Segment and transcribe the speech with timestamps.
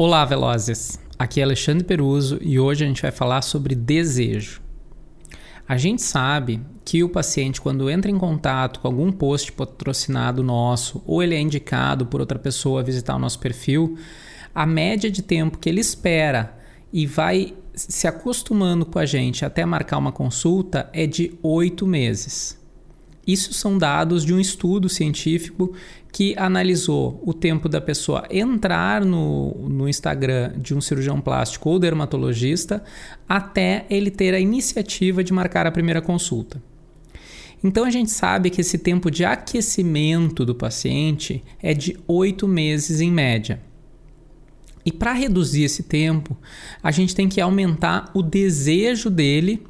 [0.00, 0.96] Olá, velozes!
[1.18, 4.62] Aqui é Alexandre Peruso e hoje a gente vai falar sobre desejo.
[5.68, 11.02] A gente sabe que o paciente, quando entra em contato com algum post patrocinado nosso
[11.04, 13.98] ou ele é indicado por outra pessoa a visitar o nosso perfil,
[14.54, 16.56] a média de tempo que ele espera
[16.92, 22.56] e vai se acostumando com a gente até marcar uma consulta é de oito meses.
[23.28, 25.74] Isso são dados de um estudo científico
[26.10, 31.78] que analisou o tempo da pessoa entrar no, no Instagram de um cirurgião plástico ou
[31.78, 32.82] dermatologista
[33.28, 36.62] até ele ter a iniciativa de marcar a primeira consulta.
[37.62, 43.02] Então a gente sabe que esse tempo de aquecimento do paciente é de oito meses
[43.02, 43.60] em média.
[44.86, 46.34] E para reduzir esse tempo,
[46.82, 49.62] a gente tem que aumentar o desejo dele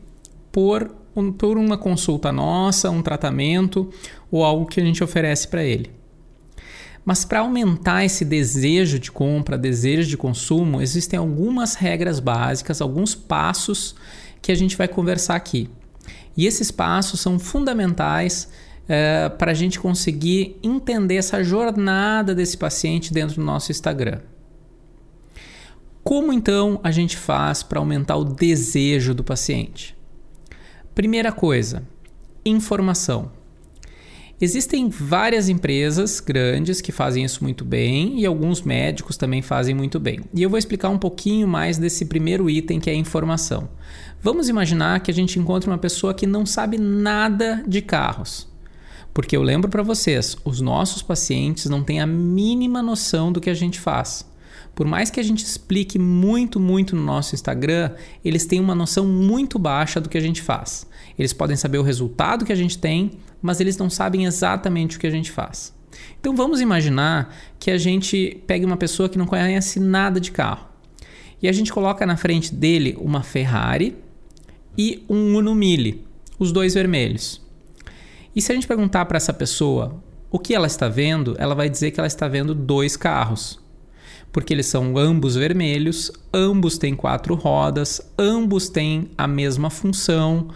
[0.52, 0.94] por
[1.32, 3.90] por uma consulta nossa, um tratamento
[4.30, 5.90] ou algo que a gente oferece para ele.
[7.04, 13.14] Mas para aumentar esse desejo de compra, desejo de consumo, existem algumas regras básicas, alguns
[13.14, 13.94] passos
[14.42, 15.70] que a gente vai conversar aqui.
[16.36, 18.48] E esses passos são fundamentais
[18.88, 24.20] é, para a gente conseguir entender essa jornada desse paciente dentro do nosso Instagram.
[26.04, 29.97] Como então a gente faz para aumentar o desejo do paciente?
[30.98, 31.84] Primeira coisa,
[32.44, 33.30] informação.
[34.40, 40.00] Existem várias empresas grandes que fazem isso muito bem e alguns médicos também fazem muito
[40.00, 40.22] bem.
[40.34, 43.68] E eu vou explicar um pouquinho mais desse primeiro item que é informação.
[44.20, 48.48] Vamos imaginar que a gente encontra uma pessoa que não sabe nada de carros.
[49.14, 53.50] Porque eu lembro para vocês, os nossos pacientes não têm a mínima noção do que
[53.50, 54.28] a gente faz.
[54.78, 57.90] Por mais que a gente explique muito, muito no nosso Instagram,
[58.24, 60.86] eles têm uma noção muito baixa do que a gente faz.
[61.18, 65.00] Eles podem saber o resultado que a gente tem, mas eles não sabem exatamente o
[65.00, 65.74] que a gente faz.
[66.20, 70.68] Então vamos imaginar que a gente pegue uma pessoa que não conhece nada de carro
[71.42, 73.96] e a gente coloca na frente dele uma Ferrari
[74.78, 76.06] e um Uno Mille,
[76.38, 77.44] os dois vermelhos.
[78.32, 80.00] E se a gente perguntar para essa pessoa
[80.30, 83.58] o que ela está vendo, ela vai dizer que ela está vendo dois carros
[84.32, 90.48] porque eles são ambos vermelhos, ambos têm quatro rodas, ambos têm a mesma função.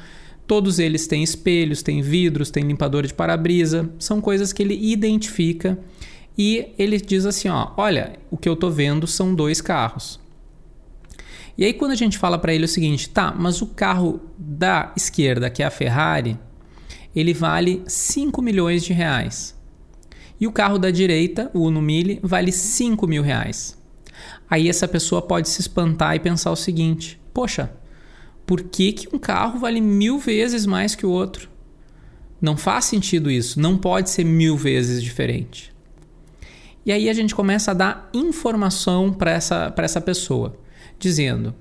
[0.47, 5.79] Todos eles têm espelhos, têm vidros, têm limpador de para-brisa, são coisas que ele identifica
[6.37, 10.21] e ele diz assim: ó, olha, o que eu tô vendo são dois carros.
[11.57, 14.93] E aí quando a gente fala para ele o seguinte, tá, mas o carro da
[14.97, 16.39] esquerda, que é a Ferrari,
[17.15, 19.55] ele vale 5 milhões de reais.
[20.43, 23.81] E o carro da direita, o Uno Mille, vale 5 mil reais.
[24.51, 27.73] Aí essa pessoa pode se espantar e pensar o seguinte: poxa,
[28.45, 31.49] por que, que um carro vale mil vezes mais que o outro?
[32.41, 35.73] Não faz sentido isso, não pode ser mil vezes diferente.
[36.85, 40.59] E aí a gente começa a dar informação para essa, essa pessoa,
[40.99, 41.55] dizendo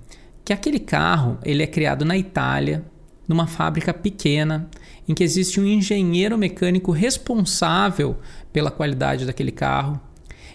[0.43, 2.83] que aquele carro ele é criado na Itália,
[3.27, 4.69] numa fábrica pequena,
[5.07, 8.17] em que existe um engenheiro mecânico responsável
[8.51, 9.99] pela qualidade daquele carro.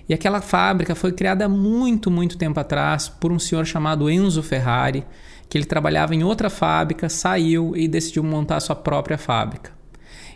[0.09, 5.04] E aquela fábrica foi criada muito, muito tempo atrás por um senhor chamado Enzo Ferrari,
[5.49, 9.72] que ele trabalhava em outra fábrica, saiu e decidiu montar sua própria fábrica.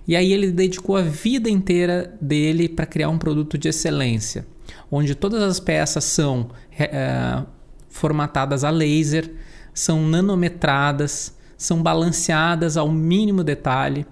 [0.07, 4.47] E aí ele dedicou a vida inteira dele para criar um produto de excelência,
[4.91, 7.43] onde todas as peças são é,
[7.89, 9.31] formatadas a laser,
[9.73, 14.07] são nanometradas, são balanceadas ao mínimo detalhe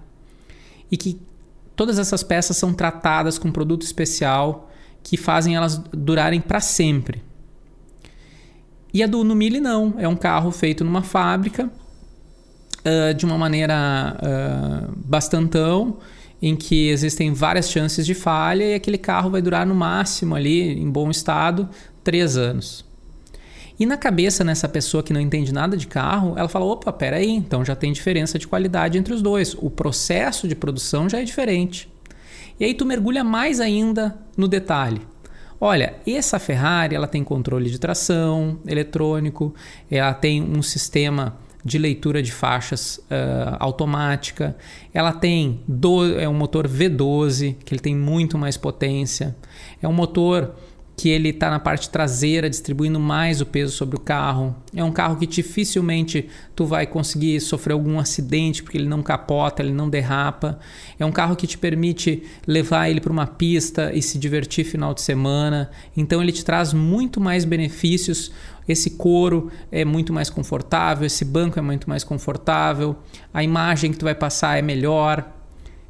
[0.91, 1.19] e que
[1.75, 4.69] todas essas peças são tratadas com produto especial
[5.01, 7.23] que fazem elas durarem para sempre.
[8.93, 11.71] E a do Numile não, é um carro feito numa fábrica
[12.85, 15.97] uh, de uma maneira uh, bastantão,
[16.39, 20.79] em que existem várias chances de falha e aquele carro vai durar no máximo ali,
[20.79, 21.67] em bom estado,
[22.03, 22.85] três anos.
[23.79, 27.29] E na cabeça nessa pessoa que não entende nada de carro, ela fala: opa, peraí,
[27.29, 29.55] então já tem diferença de qualidade entre os dois.
[29.57, 31.89] O processo de produção já é diferente.
[32.59, 35.01] E aí tu mergulha mais ainda no detalhe.
[35.61, 39.53] Olha, essa Ferrari ela tem controle de tração eletrônico,
[39.89, 44.55] ela tem um sistema de leitura de faixas uh, automática,
[44.93, 49.35] ela tem do, é um motor V12 que ele tem muito mais potência,
[49.81, 50.55] é um motor
[50.99, 54.53] que ele está na parte traseira distribuindo mais o peso sobre o carro.
[54.75, 59.63] É um carro que dificilmente tu vai conseguir sofrer algum acidente porque ele não capota,
[59.63, 60.59] ele não derrapa.
[60.99, 64.93] É um carro que te permite levar ele para uma pista e se divertir final
[64.93, 65.71] de semana.
[65.95, 68.33] Então ele te traz muito mais benefícios.
[68.67, 72.97] Esse couro é muito mais confortável, esse banco é muito mais confortável,
[73.33, 75.38] a imagem que tu vai passar é melhor.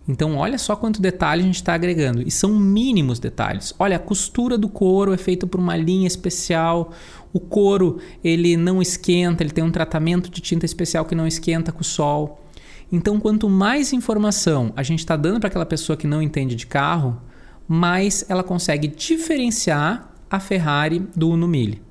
[0.10, 2.24] Então, olha só quanto detalhe a gente está agregando.
[2.24, 3.76] E são mínimos detalhes.
[3.78, 6.92] Olha, a costura do couro é feita por uma linha especial.
[7.32, 11.72] O couro ele não esquenta, ele tem um tratamento de tinta especial que não esquenta
[11.72, 12.44] com o sol.
[12.92, 16.66] Então, quanto mais informação a gente está dando para aquela pessoa que não entende de
[16.66, 17.22] carro,
[17.68, 21.84] mais ela consegue diferenciar a Ferrari do Uno Mille.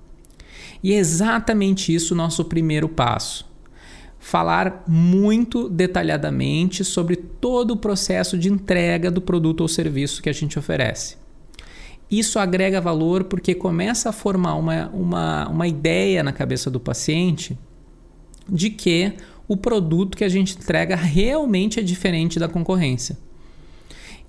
[0.83, 3.48] E é exatamente isso o nosso primeiro passo.
[4.19, 10.33] Falar muito detalhadamente sobre todo o processo de entrega do produto ou serviço que a
[10.33, 11.17] gente oferece.
[12.11, 17.59] Isso agrega valor porque começa a formar uma, uma, uma ideia na cabeça do paciente
[18.49, 19.13] de que
[19.47, 23.19] o produto que a gente entrega realmente é diferente da concorrência.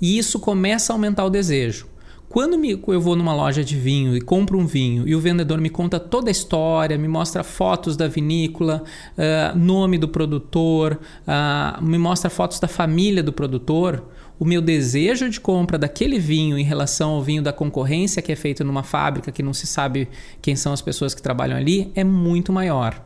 [0.02, 1.88] E isso começa a aumentar o desejo.
[2.30, 5.60] Quando me, eu vou numa loja de vinho e compro um vinho e o vendedor
[5.60, 8.84] me conta toda a história, me mostra fotos da vinícola,
[9.18, 14.04] uh, nome do produtor, uh, me mostra fotos da família do produtor,
[14.38, 18.36] o meu desejo de compra daquele vinho em relação ao vinho da concorrência que é
[18.36, 20.08] feito numa fábrica que não se sabe
[20.40, 23.04] quem são as pessoas que trabalham ali é muito maior.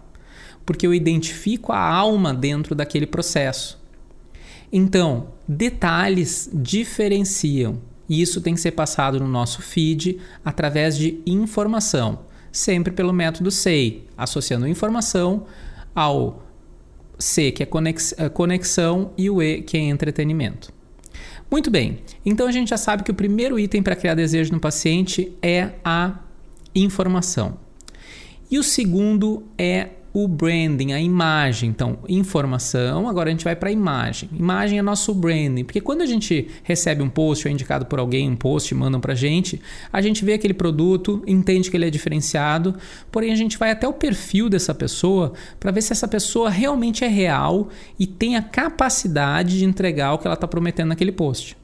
[0.66, 3.82] Porque eu identifico a alma dentro daquele processo.
[4.70, 12.20] Então, detalhes diferenciam e isso tem que ser passado no nosso feed através de informação,
[12.52, 15.46] sempre pelo método SEI, associando informação
[15.96, 16.44] ao
[17.18, 17.68] C, que é
[18.18, 20.74] eh, conexão, e o E, que é entretenimento.
[21.50, 24.60] Muito bem, então a gente já sabe que o primeiro item para criar desejo no
[24.60, 26.20] paciente é a
[26.74, 27.58] informação.
[28.50, 31.70] E o segundo é o branding, a imagem.
[31.70, 34.30] Então, informação, agora a gente vai para a imagem.
[34.32, 37.98] Imagem é nosso branding, porque quando a gente recebe um post ou é indicado por
[37.98, 39.60] alguém um post, mandam para a gente,
[39.92, 42.76] a gente vê aquele produto, entende que ele é diferenciado,
[43.12, 47.04] porém a gente vai até o perfil dessa pessoa para ver se essa pessoa realmente
[47.04, 51.58] é real e tem a capacidade de entregar o que ela está prometendo naquele post.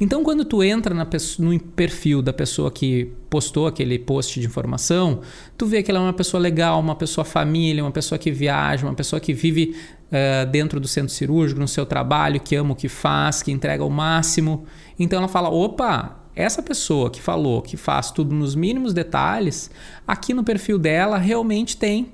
[0.00, 5.20] Então, quando tu entra no perfil da pessoa que postou aquele post de informação,
[5.56, 8.86] tu vê que ela é uma pessoa legal, uma pessoa família, uma pessoa que viaja,
[8.86, 9.76] uma pessoa que vive
[10.10, 13.84] uh, dentro do centro cirúrgico, no seu trabalho, que ama o que faz, que entrega
[13.84, 14.64] o máximo.
[14.98, 19.70] Então, ela fala: opa, essa pessoa que falou que faz tudo nos mínimos detalhes,
[20.06, 22.12] aqui no perfil dela realmente tem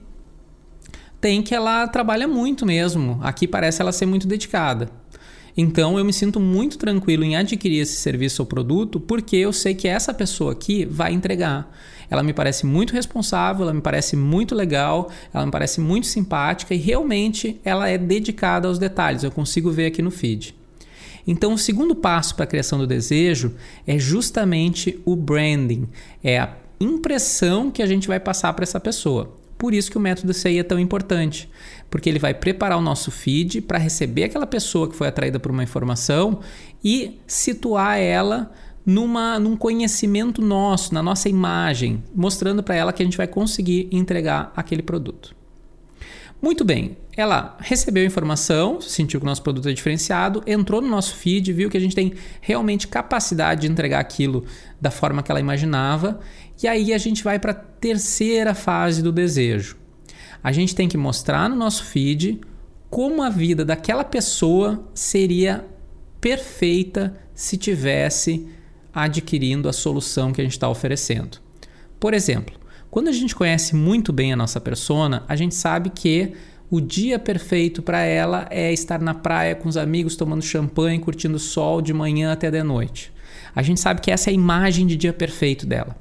[1.21, 3.21] tem que ela trabalha muito mesmo.
[3.23, 4.91] Aqui parece ela ser muito dedicada.
[5.57, 9.75] Então eu me sinto muito tranquilo em adquirir esse serviço ou produto porque eu sei
[9.75, 11.71] que essa pessoa aqui vai entregar.
[12.11, 16.75] Ela me parece muito responsável, ela me parece muito legal, ela me parece muito simpática
[16.75, 19.23] e realmente ela é dedicada aos detalhes.
[19.23, 20.55] Eu consigo ver aqui no feed.
[21.27, 23.55] Então, o segundo passo para a criação do desejo
[23.87, 25.89] é justamente o branding,
[26.23, 29.42] é a impressão que a gente vai passar para essa pessoa.
[29.63, 31.49] Por isso que o método CI é tão importante,
[31.89, 35.53] porque ele vai preparar o nosso feed para receber aquela pessoa que foi atraída por
[35.53, 36.41] uma informação
[36.83, 38.51] e situar ela
[38.85, 43.89] numa, num conhecimento nosso, na nossa imagem, mostrando para ela que a gente vai conseguir
[43.93, 45.33] entregar aquele produto.
[46.43, 50.89] Muito bem, ela recebeu a informação, sentiu que o nosso produto é diferenciado, entrou no
[50.89, 54.45] nosso feed, viu que a gente tem realmente capacidade de entregar aquilo
[54.81, 56.19] da forma que ela imaginava,
[56.61, 59.77] e aí a gente vai para a terceira fase do desejo.
[60.43, 62.41] A gente tem que mostrar no nosso feed
[62.91, 65.65] como a vida daquela pessoa seria
[66.21, 68.49] perfeita se tivesse
[68.93, 71.39] adquirindo a solução que a gente está oferecendo.
[72.01, 72.62] Por exemplo,
[72.93, 76.35] quando a gente conhece muito bem a nossa persona, a gente sabe que
[76.71, 81.37] o dia perfeito para ela é estar na praia com os amigos tomando champanhe, curtindo
[81.37, 83.11] o sol de manhã até de noite.
[83.57, 85.97] A gente sabe que essa é a imagem de dia perfeito dela.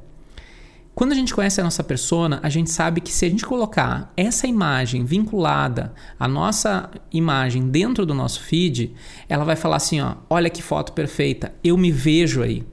[0.94, 4.12] Quando a gente conhece a nossa persona, a gente sabe que se a gente colocar
[4.18, 8.94] essa imagem vinculada à nossa imagem dentro do nosso feed,
[9.30, 12.66] ela vai falar assim, ó, olha que foto perfeita, eu me vejo aí.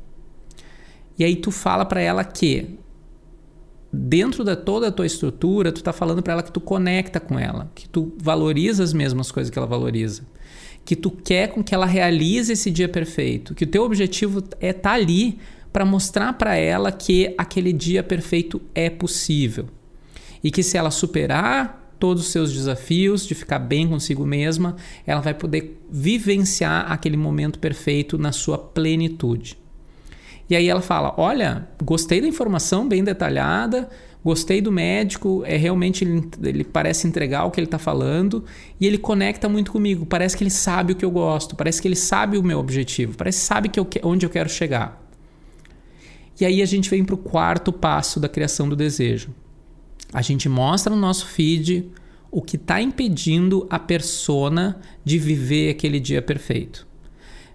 [1.17, 2.81] E aí tu fala para ela que
[3.93, 7.39] dentro da toda a tua estrutura, tu tá falando para ela que tu conecta com
[7.39, 10.23] ela, que tu valoriza as mesmas coisas que ela valoriza,
[10.85, 14.71] que tu quer com que ela realize esse dia perfeito, que o teu objetivo é
[14.71, 15.39] estar tá ali
[15.73, 19.67] para mostrar para ela que aquele dia perfeito é possível.
[20.43, 24.77] E que se ela superar todos os seus desafios, de ficar bem consigo mesma,
[25.07, 29.59] ela vai poder vivenciar aquele momento perfeito na sua plenitude.
[30.49, 33.89] E aí ela fala: Olha, gostei da informação bem detalhada,
[34.25, 38.45] gostei do médico, é realmente ele, ele parece entregar o que ele está falando
[38.81, 40.07] e ele conecta muito comigo.
[40.07, 43.17] Parece que ele sabe o que eu gosto, parece que ele sabe o meu objetivo,
[43.17, 45.05] parece que sabe que eu, onde eu quero chegar.
[46.41, 49.31] E aí a gente vem para o quarto passo da criação do desejo.
[50.13, 51.91] A gente mostra no nosso feed
[52.31, 56.88] o que está impedindo a persona de viver aquele dia perfeito.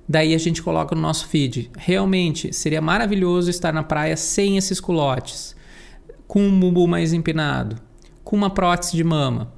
[0.08, 1.72] Daí a gente coloca no nosso feed.
[1.78, 5.56] Realmente seria maravilhoso estar na praia sem esses culotes,
[6.28, 7.78] com um bumbum mais empinado,
[8.24, 9.54] com uma prótese de mama.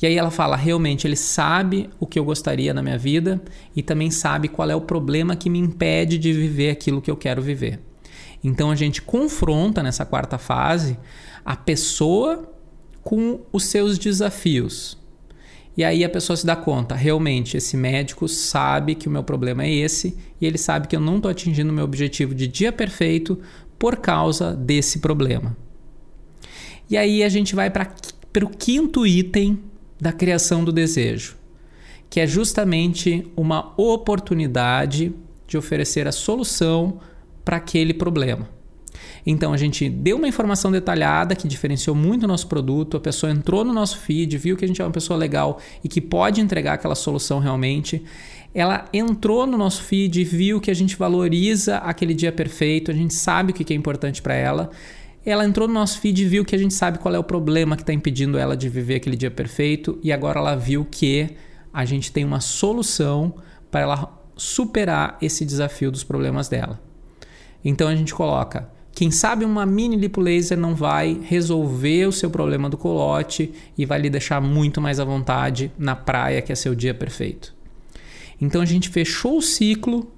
[0.00, 3.42] E aí ela fala: realmente ele sabe o que eu gostaria na minha vida
[3.74, 7.16] e também sabe qual é o problema que me impede de viver aquilo que eu
[7.16, 7.80] quero viver.
[8.44, 10.98] Então a gente confronta nessa quarta fase
[11.44, 12.52] a pessoa
[13.02, 14.98] com os seus desafios.
[15.76, 19.62] E aí a pessoa se dá conta, realmente esse médico sabe que o meu problema
[19.62, 22.72] é esse e ele sabe que eu não estou atingindo o meu objetivo de dia
[22.72, 23.38] perfeito
[23.78, 25.54] por causa desse problema.
[26.88, 27.92] E aí a gente vai para
[28.42, 29.58] o quinto item
[30.00, 31.36] da criação do desejo,
[32.08, 35.12] que é justamente uma oportunidade
[35.46, 37.00] de oferecer a solução
[37.44, 38.55] para aquele problema.
[39.26, 43.32] Então a gente deu uma informação detalhada que diferenciou muito o nosso produto, a pessoa
[43.32, 46.40] entrou no nosso feed, viu que a gente é uma pessoa legal e que pode
[46.40, 48.04] entregar aquela solução realmente.
[48.54, 53.14] Ela entrou no nosso feed, viu que a gente valoriza aquele dia perfeito, a gente
[53.14, 54.70] sabe o que é importante para ela.
[55.24, 57.74] Ela entrou no nosso feed e viu que a gente sabe qual é o problema
[57.74, 61.30] que está impedindo ela de viver aquele dia perfeito, e agora ela viu que
[61.72, 63.34] a gente tem uma solução
[63.72, 66.80] para ela superar esse desafio dos problemas dela.
[67.64, 72.30] Então a gente coloca quem sabe uma mini lipo laser não vai resolver o seu
[72.30, 76.54] problema do colote e vai lhe deixar muito mais à vontade na praia, que é
[76.54, 77.54] seu dia perfeito.
[78.40, 80.10] Então a gente fechou o ciclo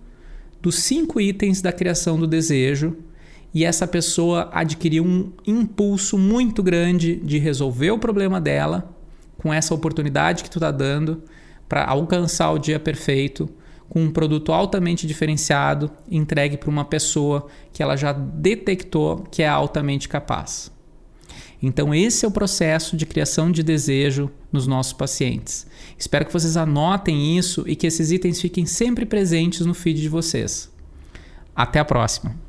[0.63, 2.97] dos cinco itens da criação do desejo
[3.53, 8.95] e essa pessoa adquiriu um impulso muito grande de resolver o problema dela
[9.39, 11.25] com essa oportunidade que tu está dando
[11.69, 13.51] para alcançar o dia perfeito
[13.89, 19.49] com um produto altamente diferenciado entregue para uma pessoa que ela já detectou que é
[19.49, 20.71] altamente capaz.
[21.61, 25.67] Então, esse é o processo de criação de desejo nos nossos pacientes.
[25.99, 30.09] Espero que vocês anotem isso e que esses itens fiquem sempre presentes no feed de
[30.09, 30.71] vocês.
[31.57, 32.48] Até a próxima!